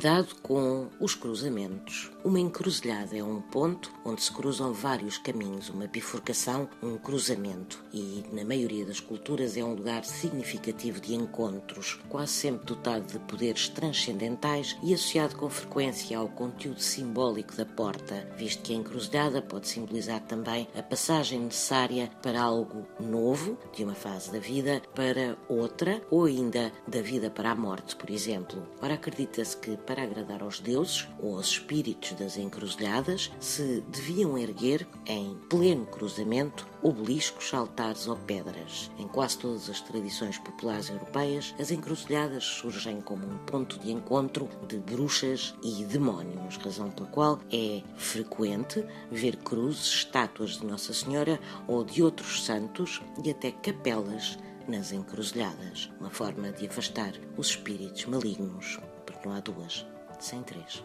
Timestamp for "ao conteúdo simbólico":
16.16-17.54